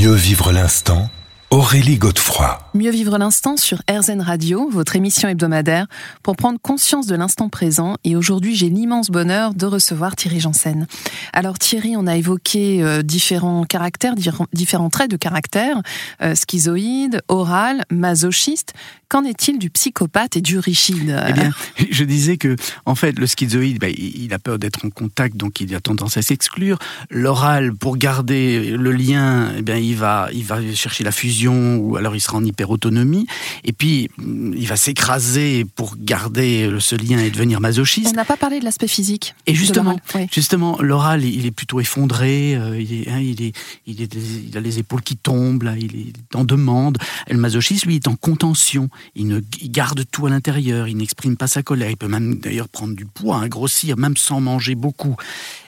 [0.00, 1.10] Mieux vivre l'instant
[1.52, 2.60] Aurélie Godefroy.
[2.74, 5.88] Mieux vivre l'instant sur RZN Radio, votre émission hebdomadaire,
[6.22, 7.96] pour prendre conscience de l'instant présent.
[8.04, 10.86] Et aujourd'hui, j'ai l'immense bonheur de recevoir Thierry Janssen.
[11.32, 14.14] Alors Thierry, on a évoqué euh, différents caractères,
[14.52, 15.82] différents traits de caractère,
[16.22, 18.72] euh, schizoïde, oral, masochiste.
[19.08, 21.20] Qu'en est-il du psychopathe et du rigide?
[21.28, 21.50] Eh bien,
[21.90, 22.54] je disais que,
[22.86, 26.16] en fait, le schizoïde, ben, il a peur d'être en contact, donc il a tendance
[26.16, 26.78] à s'exclure.
[27.10, 31.96] L'oral, pour garder le lien, eh bien, il va, il va chercher la fusion ou
[31.96, 33.26] alors il sera en hyperautonomie.
[33.64, 38.08] Et puis, il va s'écraser pour garder ce lien et devenir masochiste.
[38.12, 39.34] On n'a pas parlé de l'aspect physique.
[39.46, 39.98] Et justement,
[40.32, 43.52] justement, l'oral, il est plutôt effondré, euh, il, est, hein, il, est,
[43.86, 46.98] il, est, il, a les épaules qui tombent, là, il est en demande.
[47.28, 48.88] Et le masochiste, lui, est en contention.
[49.14, 51.90] Il, ne, garde tout à l'intérieur, il n'exprime pas sa colère.
[51.90, 55.16] Il peut même d'ailleurs prendre du poids, hein, grossir, même sans manger beaucoup.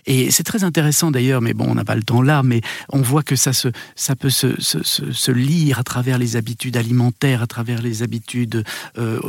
[0.07, 3.01] Et c'est très intéressant d'ailleurs, mais bon, on n'a pas le temps là, mais on
[3.01, 7.43] voit que ça, se, ça peut se, se, se, lire à travers les habitudes alimentaires,
[7.43, 8.65] à travers les habitudes,
[8.99, 9.21] euh,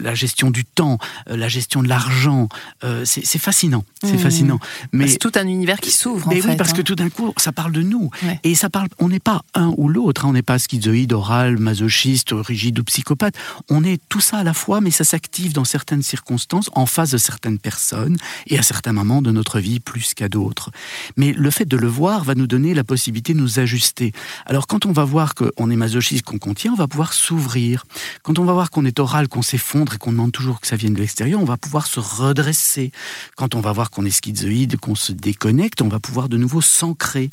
[0.00, 0.98] la gestion du temps,
[1.30, 2.48] euh, la gestion de l'argent.
[2.82, 4.18] Euh, c'est fascinant, c'est mmh.
[4.18, 4.58] fascinant.
[4.92, 6.28] Mais c'est tout un univers qui s'ouvre.
[6.28, 6.84] Mais oui, parce que hein.
[6.84, 8.10] tout d'un coup, ça parle de nous.
[8.42, 10.30] Et ça parle, on n'est pas un ou l'autre, hein.
[10.30, 13.36] on n'est pas schizoïde, oral, masochiste, rigide ou psychopathe.
[13.70, 17.10] On est tout ça à la fois, mais ça s'active dans certaines circonstances, en face
[17.10, 18.16] de certaines personnes
[18.48, 20.70] et à certains moments de notre vie plus qu'à d'autres.
[21.16, 24.12] Mais le fait de le voir va nous donner la possibilité de nous ajuster.
[24.46, 27.84] Alors quand on va voir qu'on est masochiste, qu'on contient, on va pouvoir s'ouvrir.
[28.22, 30.76] Quand on va voir qu'on est oral, qu'on s'effondre et qu'on demande toujours que ça
[30.76, 32.90] vienne de l'extérieur, on va pouvoir se redresser.
[33.36, 36.60] Quand on va voir qu'on est schizoïde, qu'on se déconnecte, on va pouvoir de nouveau
[36.60, 37.30] s'ancrer.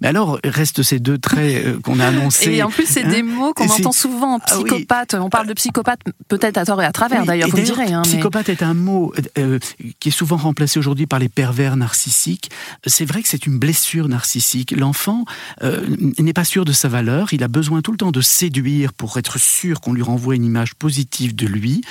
[0.00, 2.52] Mais alors, reste ces deux traits euh, qu'on a annoncés.
[2.52, 4.38] Et en plus, c'est des hein mots qu'on entend souvent.
[4.42, 7.92] Ah psychopathe, on parle de psychopathe peut-être à tort et à travers d'ailleurs, vous direz.
[7.92, 9.58] Hein, psychopathe est un mot euh,
[10.00, 12.50] qui est souvent remplacé aujourd'hui par les pervers narcissiques narcissique,
[12.86, 14.70] c'est vrai que c'est une blessure narcissique.
[14.70, 15.26] L'enfant
[15.62, 15.86] euh,
[16.18, 19.18] n'est pas sûr de sa valeur, il a besoin tout le temps de séduire pour
[19.18, 21.82] être sûr qu'on lui renvoie une image positive de lui.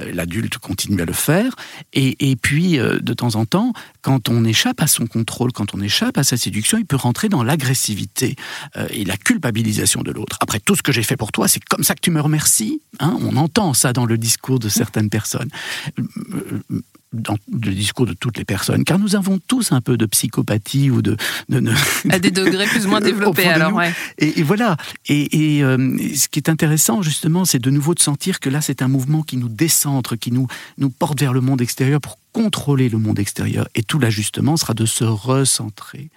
[0.00, 1.54] Euh, l'adulte continue à le faire.
[1.92, 5.80] Et, puis, euh, de temps en temps, quand on échappe à son contrôle, quand on
[5.80, 8.34] échappe à sa séduction, il peut rentrer dans l'agressivité
[8.90, 10.38] et la culpabilisation de l'autre.
[10.40, 12.80] Après tout ce que j'ai fait pour toi, c'est comme ça que tu me remercies.
[12.98, 15.50] Hein on entend ça dans le discours de certaines personnes
[17.14, 20.90] dans le discours de toutes les personnes, car nous avons tous un peu de psychopathie
[20.90, 21.16] ou de...
[22.10, 23.92] à des degrés plus ou moins développés, alors, ouais.
[24.18, 24.76] et, voilà.
[25.08, 28.82] Et, euh, ce qui est intéressant, justement, c'est de nouveau de sentir que là, c'est
[28.82, 30.46] un mouvement qui nous décentre, qui nous,
[30.78, 33.68] nous porte vers le monde extérieur pour contrôler le monde extérieur.
[33.76, 36.10] Et tout l'ajustement sera de se recentrer.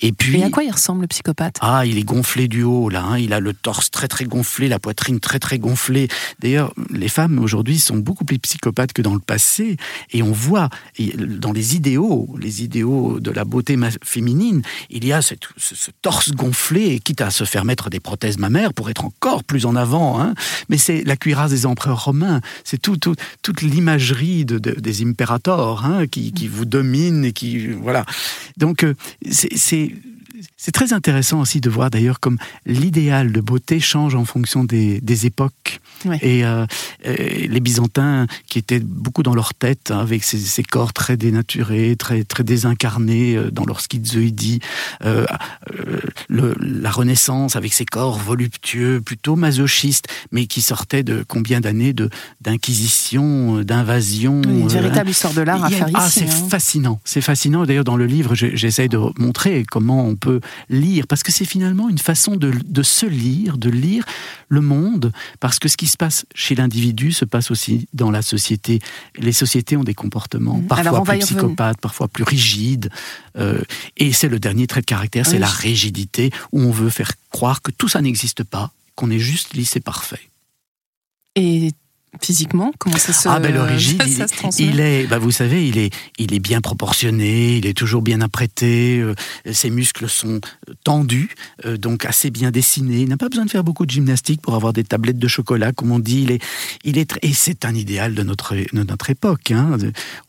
[0.00, 0.38] Et puis.
[0.38, 1.56] Et à quoi il ressemble le psychopathe?
[1.60, 3.02] Ah, il est gonflé du haut, là.
[3.02, 3.18] Hein.
[3.18, 6.08] Il a le torse très très gonflé, la poitrine très très gonflée.
[6.40, 9.78] D'ailleurs, les femmes aujourd'hui sont beaucoup plus psychopathes que dans le passé.
[10.12, 10.68] Et on voit
[11.16, 15.34] dans les idéaux, les idéaux de la beauté féminine, il y a ce,
[16.02, 19.76] torse gonflé, quitte à se faire mettre des prothèses mammaires pour être encore plus en
[19.76, 20.20] avant.
[20.20, 20.34] Hein.
[20.68, 22.40] Mais c'est la cuirasse des empereurs romains.
[22.64, 22.98] C'est tout,
[23.42, 25.44] toute l'imagerie de, des impérateurs
[25.84, 28.04] Hein, qui, vous domine et qui voilà.
[28.56, 28.94] Donc euh,
[29.30, 29.92] c'est
[30.56, 35.26] c'est très intéressant aussi de voir d'ailleurs comme l'idéal de beauté change en fonction des,
[35.26, 35.80] époques.
[36.06, 36.44] Euh, et,
[37.04, 42.24] les Byzantins, qui étaient beaucoup dans leur tête, hein, avec ces, corps très dénaturés, très,
[42.24, 44.60] très désincarnés euh, dans leur schizoïdie,
[45.04, 45.26] euh,
[46.28, 51.94] la Renaissance, avec ses corps voluptueux, plutôt masochistes, mais qui sortaient de combien d'années
[52.40, 54.42] d'inquisition, d'invasion.
[54.42, 56.48] une véritable histoire de l'art à faire ah, c'est hein.
[56.48, 57.00] fascinant.
[57.04, 57.64] C'est fascinant.
[57.64, 61.88] D'ailleurs, dans le livre, j'essaye de montrer comment on peut lire, parce que c'est finalement
[61.88, 64.04] une façon de, se lire, de lire
[64.48, 68.22] le monde, parce que ce qui se passe chez l'individu se passe aussi dans la
[68.22, 68.80] société.
[69.16, 70.66] Les sociétés ont des comportements mmh.
[70.66, 72.90] parfois plus psychopathes, parfois plus rigides,
[73.36, 73.60] euh,
[73.96, 77.62] et c'est le dernier trait de caractère, c'est la rigidité, où on veut faire croire
[77.62, 80.30] que tout ça n'existe pas, qu'on est juste lisse et parfait.
[81.36, 81.72] Et
[82.22, 83.98] physiquement Comment ça se Ah ben l'origine,
[84.58, 88.02] il, il, est, bah vous savez, il est, il est bien proportionné, il est toujours
[88.02, 89.14] bien apprêté, euh,
[89.52, 90.40] ses muscles sont
[90.84, 91.34] tendus,
[91.64, 93.00] euh, donc assez bien dessinés.
[93.00, 95.72] Il n'a pas besoin de faire beaucoup de gymnastique pour avoir des tablettes de chocolat,
[95.72, 96.22] comme on dit.
[96.22, 96.42] Il est,
[96.84, 99.50] il est et c'est un idéal de notre, de notre époque.
[99.50, 99.76] Hein.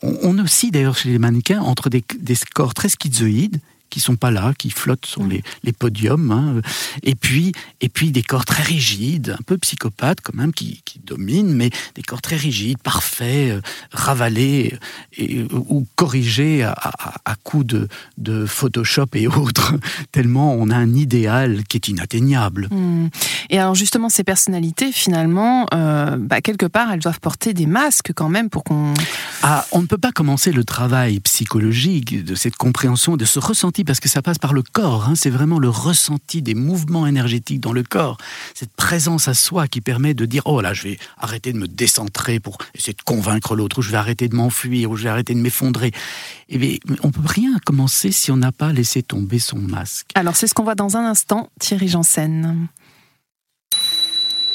[0.02, 3.60] On, on aussi d'ailleurs chez les mannequins entre des, des corps très schizoïdes
[3.90, 6.60] qui sont pas là, qui flottent sur les, les podiums, hein.
[7.02, 10.98] et puis et puis des corps très rigides, un peu psychopathes quand même, qui, qui
[10.98, 13.60] dominent, mais des corps très rigides, parfaits, euh,
[13.92, 14.74] ravalés
[15.16, 17.88] et, ou corrigés à, à, à coups de,
[18.18, 19.74] de, Photoshop et autres,
[20.12, 22.68] tellement on a un idéal qui est inatteignable.
[22.70, 23.08] Hmm.
[23.50, 28.12] Et alors justement, ces personnalités, finalement, euh, bah, quelque part, elles doivent porter des masques
[28.14, 28.94] quand même pour qu'on...
[29.42, 33.75] Ah, on ne peut pas commencer le travail psychologique de cette compréhension, de se ressentir
[33.76, 35.08] ressenti, parce que ça passe par le corps.
[35.08, 35.14] Hein.
[35.14, 38.16] c'est vraiment le ressenti des mouvements énergétiques dans le corps.
[38.54, 41.68] Cette présence à soi qui permet de dire oh là, je vais arrêter de me
[41.68, 45.10] décentrer pour essayer de convaincre l'autre, ou je vais arrêter de m'enfuir, ou je vais
[45.10, 45.92] arrêter de m'effondrer.
[46.48, 50.08] Eh bien, on peut rien commencer si on n'a pas laissé tomber son masque.
[50.14, 52.68] Alors c'est ce qu'on voit dans un instant, Thierry Janssen.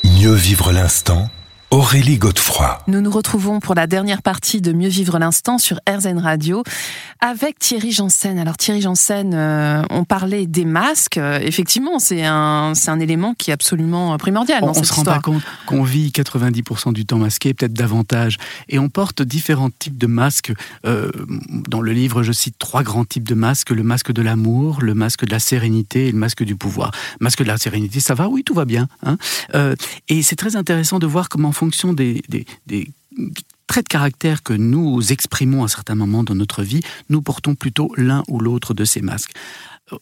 [0.03, 1.29] Mieux vivre l'instant
[1.71, 2.79] Aurélie Godefroy.
[2.87, 6.63] Nous nous retrouvons pour la dernière partie de Mieux vivre l'instant sur RZN Radio
[7.21, 8.37] avec Thierry Janssen.
[8.37, 11.17] Alors Thierry Janssen, euh, on parlait des masques.
[11.17, 14.85] Euh, effectivement, c'est un, c'est un élément qui est absolument primordial on, dans cette On
[14.87, 18.37] se rend pas compte qu'on vit 90% du temps masqué, peut-être davantage.
[18.67, 20.51] Et on porte différents types de masques.
[20.85, 21.09] Euh,
[21.69, 23.69] dans le livre, je cite trois grands types de masques.
[23.69, 26.91] Le masque de l'amour, le masque de la sérénité et le masque du pouvoir.
[27.21, 28.27] masque de la sérénité, ça va?
[28.27, 28.89] Oui, tout va bien.
[29.05, 29.15] Hein
[30.09, 32.23] et c'est très intéressant de voir comment fonction des,
[33.67, 37.93] traits de caractère que nous exprimons à certains moments dans notre vie, nous portons plutôt
[37.97, 39.33] l'un ou l'autre de ces masques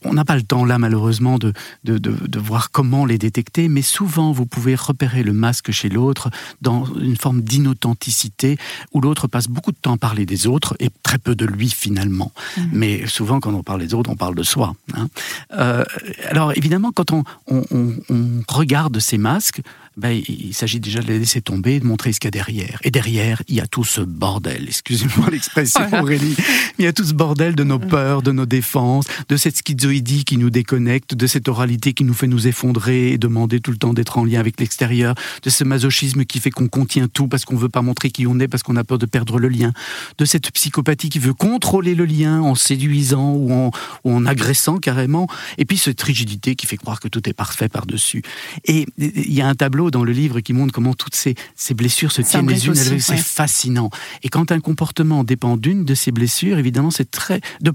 [0.04, 1.54] on n'a pas le temps là malheureusement de,
[1.84, 6.30] de, voir comment les détecter, mais souvent vous pouvez repérer le masque chez l'autre
[6.62, 8.58] dans une forme d'inauthenticité
[8.94, 11.70] où l'autre passe beaucoup de temps à parler des autres et très peu de lui
[11.70, 12.32] finalement.
[12.56, 12.62] Mmh.
[12.72, 14.76] Mais souvent quand on parle des autres, on parle de soi.
[14.94, 15.08] Hein.
[15.54, 15.84] Euh,
[16.30, 19.62] alors évidemment quand on, on regarde ces masques,
[20.00, 22.80] ben, il s'agit déjà de les laisser tomber, de montrer ce qu'il y a derrière.
[22.84, 26.36] Et derrière, il y a tout ce bordel, excusez-moi l'expression Aurélie,
[26.78, 30.24] il y a tout ce bordel de nos peurs, de nos défenses, de cette schizoïdie
[30.24, 33.78] qui nous déconnecte, de cette oralité qui nous fait nous effondrer et demander tout le
[33.78, 37.44] temps d'être en lien avec l'extérieur, de ce masochisme qui fait qu'on contient tout parce
[37.44, 39.74] qu'on veut pas montrer qui on est, parce qu'on a peur de perdre le lien,
[40.18, 43.72] de cette psychopathie qui veut contrôler le lien en séduisant ou en,
[44.06, 47.68] ou en agressant carrément, et puis cette rigidité qui fait croire que tout est parfait
[47.68, 48.24] par-dessus.
[48.66, 51.74] Et il y a un tableau dans le livre qui montre comment toutes ces, ces
[51.74, 53.02] blessures se tiennent les unes à l'autre.
[53.02, 53.90] C'est fascinant.
[54.24, 57.42] Et quand un comportement dépend d'une de ces blessures, évidemment, c'est très.
[57.62, 57.74] De,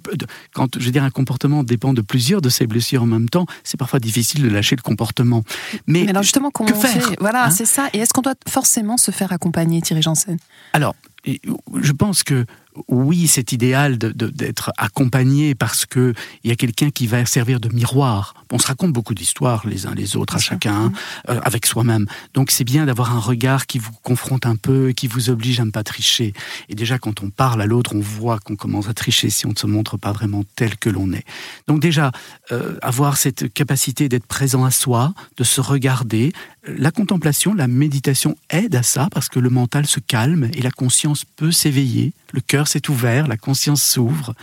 [0.53, 3.47] quand je veux dire un comportement dépend de plusieurs de ces blessures en même temps,
[3.63, 5.45] c'est parfois difficile de lâcher le comportement.
[5.87, 7.51] Mais, alors justement, comment que faire Voilà, hein?
[7.51, 7.89] c'est ça.
[7.93, 10.39] Et est-ce qu'on doit forcément se faire accompagner, Thierry Janssen
[10.73, 10.95] Alors,
[11.27, 12.45] je pense que
[12.89, 16.13] oui, c'est idéal d'être accompagné parce que
[16.43, 18.35] il y a quelqu'un qui va servir de miroir.
[18.51, 20.93] On se raconte beaucoup d'histoires les uns les autres à chacun,
[21.29, 22.07] euh, avec soi-même.
[22.35, 25.65] Donc c'est bien d'avoir un regard qui vous confronte un peu, qui vous oblige à
[25.65, 26.33] ne pas tricher.
[26.69, 29.51] Et déjà quand on parle à l'autre, on voit qu'on commence à tricher si on
[29.51, 31.25] ne se montre pas vraiment tel que l'on est.
[31.69, 32.11] Donc déjà
[32.53, 36.33] euh, avoir cette capacité d'être présent à soi, de se regarder.
[36.67, 40.71] La contemplation, la méditation aide à ça parce que le mental se calme et la
[40.71, 44.35] conscience peut s'éveiller le cœur s'est ouvert, la conscience s'ouvre.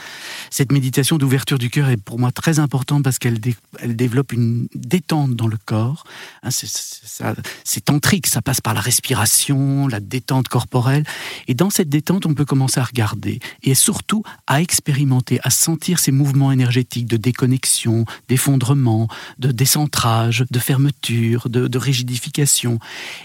[0.49, 5.35] Cette méditation d'ouverture du cœur est pour moi très importante parce qu'elle développe une détente
[5.35, 6.03] dans le corps.
[6.43, 11.05] Hein, c'est tantrique, ça passe par la respiration, la détente corporelle.
[11.47, 15.99] Et dans cette détente, on peut commencer à regarder et surtout à expérimenter, à sentir
[15.99, 19.07] ces mouvements énergétiques de déconnexion, d'effondrement,
[19.39, 22.79] de décentrage, de fermeture, de, rigidification.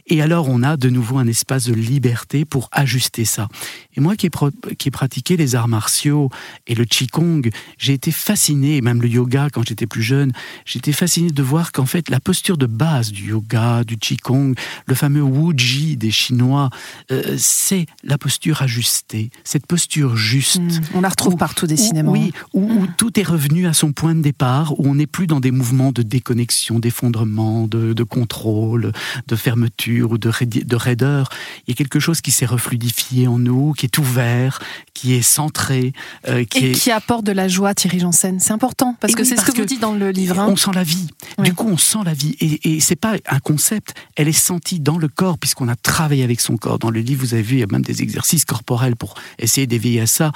[0.06, 3.48] Et alors, on a de nouveau un espace de liberté pour ajuster ça.
[3.96, 4.30] Et moi qui
[4.86, 6.30] qui pratiqué les arts martiaux
[6.68, 7.42] et le qigong,
[7.76, 10.32] j'ai été fasciné, même le yoga quand j'étais plus jeune,
[10.64, 14.54] j'étais fasciné de voir qu'en fait la posture de base du yoga, du qigong,
[14.86, 16.70] le fameux wuji des Chinois,
[17.10, 20.60] euh, c'est la posture ajustée, cette posture juste.
[20.60, 20.80] Hmm.
[20.94, 22.12] on la retrouve partout décidément.
[22.12, 22.94] Oui, où, hmm.
[22.96, 25.90] tout est revenu à son point de départ, où on n'est plus dans des mouvements
[25.90, 28.92] de déconnexion, d'effondrement, de, contrôle,
[29.26, 31.28] de fermeture ou de, de raideur.
[31.66, 34.60] Il y a quelque chose qui s'est refluidifié en nous, qui est ouvert
[34.94, 35.92] qui est centré,
[36.28, 38.40] euh, qui et qui apporte de la joie, Thierry Janssen.
[38.40, 40.38] C'est important parce que c'est ce que, vous dites dans le livre.
[40.38, 40.48] Hein.
[40.48, 41.08] On sent la vie.
[41.38, 43.94] Du coup, on sent la vie et, et c'est pas un concept.
[44.16, 46.78] Elle est sentie dans le corps puisqu'on a travaillé avec son corps.
[46.78, 49.66] Dans le livre, vous avez vu, il y a même des exercices corporels pour essayer
[49.66, 50.32] d'éveiller à ça.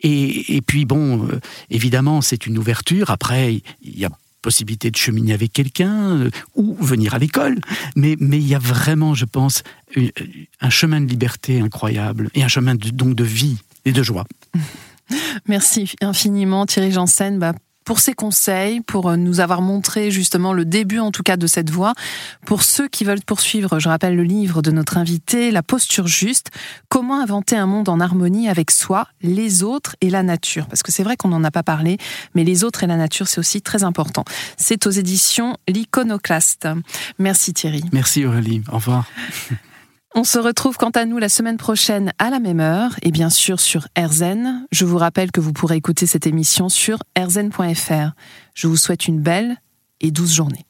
[0.00, 3.10] Et, et puis bon, euh, évidemment, c'est une ouverture.
[3.10, 7.60] Après, il y a possibilité de cheminer avec quelqu'un euh, ou venir à l'école.
[7.96, 9.62] Mais, mais il y a vraiment, je pense,
[10.60, 14.24] un chemin de liberté incroyable et un chemin de, donc de vie et de joie.
[15.46, 17.52] Merci infiniment Thierry Janssen bah,
[17.84, 21.46] pour ces conseils, pour euh, nous avoir montré justement le début en tout cas de
[21.46, 21.92] cette voie.
[22.46, 26.50] Pour ceux qui veulent poursuivre, je rappelle le livre de notre invité, La posture juste,
[26.88, 30.68] comment inventer un monde en harmonie avec soi, les autres et la nature.
[30.68, 31.98] Parce que c'est vrai qu'on n'en a pas parlé,
[32.34, 34.24] mais les autres et la nature, c'est aussi très important.
[34.56, 36.68] C'est aux éditions L'Iconoclaste.
[37.18, 37.82] Merci Thierry.
[37.92, 38.62] Merci Aurélie.
[38.70, 39.06] Au revoir.
[40.12, 43.30] On se retrouve quant à nous la semaine prochaine à la même heure et bien
[43.30, 44.66] sûr sur RZN.
[44.72, 48.10] Je vous rappelle que vous pourrez écouter cette émission sur rzn.fr.
[48.54, 49.56] Je vous souhaite une belle
[50.00, 50.66] et douce journée.